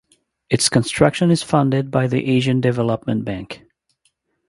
[0.49, 3.61] Its construction is funded by the Asian Development Bank.